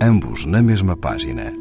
ambos 0.00 0.44
na 0.44 0.62
mesma 0.62 0.96
página. 0.96 1.52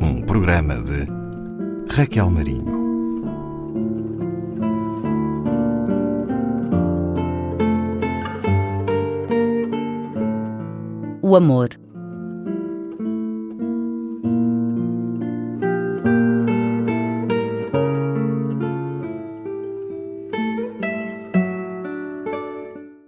Um 0.00 0.22
programa 0.26 0.74
de 0.76 1.06
Raquel 1.94 2.30
Marinho. 2.30 2.82
O 11.22 11.36
amor. 11.36 11.81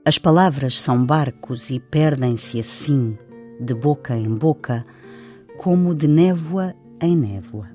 As 0.07 0.19
palavras 0.19 0.79
são 0.79 1.03
barcos 1.03 1.71
e 1.71 1.81
perdem-se 1.81 2.61
assim, 2.61 3.17
de 3.59 3.73
boca 3.73 4.15
em 4.15 4.29
boca, 4.29 4.85
como 5.57 5.95
de 5.95 6.07
névoa 6.07 6.75
em 7.01 7.17
névoa. 7.17 7.71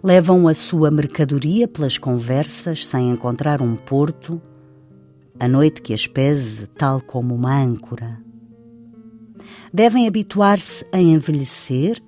Levam 0.00 0.46
a 0.46 0.54
sua 0.54 0.92
mercadoria 0.92 1.66
pelas 1.66 1.98
conversas 1.98 2.86
sem 2.86 3.10
encontrar 3.10 3.60
um 3.60 3.74
porto, 3.74 4.40
a 5.40 5.48
noite 5.48 5.82
que 5.82 5.92
as 5.92 6.06
pese 6.06 6.68
tal 6.68 7.00
como 7.00 7.34
uma 7.34 7.52
âncora. 7.52 8.20
Devem 9.74 10.06
habituar-se 10.06 10.86
a 10.92 11.00
envelhecer 11.00 12.00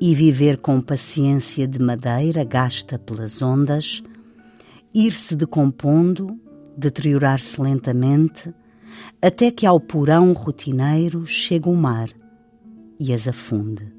e 0.00 0.14
viver 0.14 0.56
com 0.56 0.80
paciência 0.80 1.68
de 1.68 1.78
madeira 1.78 2.44
gasta 2.44 2.98
pelas 2.98 3.42
ondas, 3.42 4.02
ir-se 4.94 5.36
decompondo 5.36 6.40
deteriorar-se 6.76 7.60
lentamente, 7.60 8.52
até 9.20 9.50
que 9.50 9.66
ao 9.66 9.80
porão 9.80 10.32
rotineiro 10.32 11.26
chega 11.26 11.68
o 11.68 11.76
mar 11.76 12.08
e 12.98 13.12
as 13.12 13.26
afunde. 13.26 13.92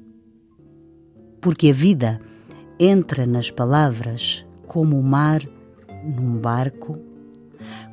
Porque 1.40 1.70
a 1.70 1.72
vida 1.72 2.20
entra 2.78 3.26
nas 3.26 3.50
palavras 3.50 4.46
como 4.66 4.98
o 4.98 5.02
mar 5.02 5.40
num 6.04 6.38
barco, 6.38 6.98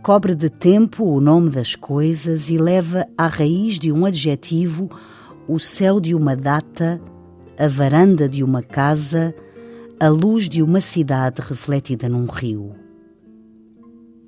cobre 0.03 0.35
de 0.35 0.49
tempo 0.49 1.05
o 1.05 1.21
nome 1.21 1.49
das 1.49 1.75
coisas 1.75 2.49
e 2.49 2.57
leva 2.57 3.07
à 3.17 3.27
raiz 3.27 3.79
de 3.79 3.91
um 3.91 4.05
adjetivo 4.05 4.89
o 5.47 5.59
céu 5.59 5.99
de 5.99 6.13
uma 6.13 6.35
data, 6.35 7.01
a 7.57 7.67
varanda 7.67 8.27
de 8.27 8.43
uma 8.43 8.61
casa, 8.61 9.33
a 9.99 10.07
luz 10.07 10.49
de 10.49 10.61
uma 10.61 10.81
cidade 10.81 11.41
refletida 11.41 12.09
num 12.09 12.25
rio. 12.25 12.73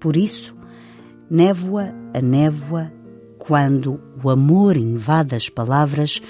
Por 0.04 0.18
isso, 0.18 0.54
névoa 1.30 1.96
a 2.14 2.22
névoa, 2.22 2.92
quando 3.40 4.02
o 4.22 4.30
amor 4.30 4.76
invade 4.76 5.34
as 5.34 5.48
palavras, 5.48 6.22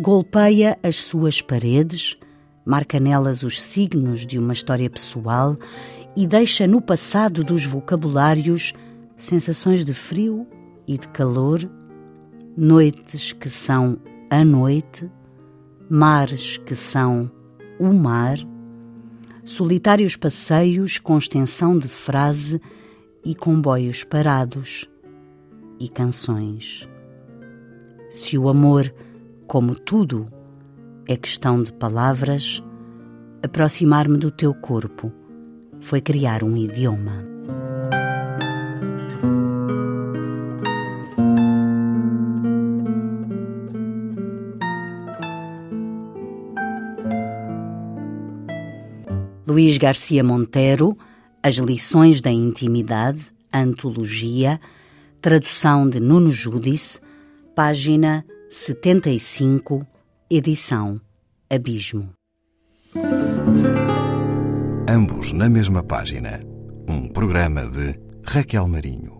golpeia 0.00 0.76
as 0.82 0.96
suas 0.96 1.40
paredes, 1.40 2.18
marca 2.66 2.98
nelas 2.98 3.44
os 3.44 3.62
signos 3.62 4.26
de 4.26 4.36
uma 4.36 4.52
história 4.52 4.90
pessoal 4.90 5.56
e 6.16 6.26
deixa 6.26 6.66
no 6.66 6.80
passado 6.82 7.44
dos 7.44 7.64
vocabulários 7.64 8.72
sensações 9.16 9.84
de 9.84 9.94
frio 9.94 10.44
e 10.84 10.98
de 10.98 11.06
calor, 11.06 11.60
noites 12.56 13.32
que 13.32 13.48
são 13.48 13.96
a 14.28 14.44
noite, 14.44 15.08
mares 15.88 16.58
que 16.58 16.74
são 16.74 17.30
o 17.78 17.92
mar, 17.94 18.38
solitários 19.44 20.16
passeios 20.16 20.98
com 20.98 21.16
extensão 21.16 21.78
de 21.78 21.86
frase 21.86 22.60
e 23.24 23.34
comboios 23.34 24.04
parados 24.04 24.88
e 25.78 25.88
canções. 25.88 26.88
Se 28.10 28.36
o 28.36 28.48
amor, 28.48 28.92
como 29.46 29.74
tudo, 29.74 30.30
é 31.06 31.16
questão 31.16 31.62
de 31.62 31.72
palavras, 31.72 32.62
aproximar-me 33.42 34.16
do 34.16 34.30
teu 34.30 34.54
corpo 34.54 35.12
foi 35.80 36.00
criar 36.00 36.44
um 36.44 36.56
idioma. 36.56 37.30
Luís 49.46 49.78
Garcia 49.78 50.22
Montero 50.22 50.96
as 51.42 51.54
lições 51.56 52.20
da 52.20 52.30
intimidade, 52.30 53.32
antologia, 53.52 54.60
tradução 55.20 55.88
de 55.88 55.98
Nuno 56.00 56.30
Judice, 56.30 57.00
página 57.54 58.24
75, 58.48 59.86
edição 60.30 61.00
Abismo. 61.48 62.10
Ambos 64.88 65.32
na 65.32 65.48
mesma 65.48 65.82
página. 65.82 66.42
Um 66.88 67.08
programa 67.08 67.66
de 67.66 67.98
Raquel 68.24 68.66
Marinho. 68.66 69.19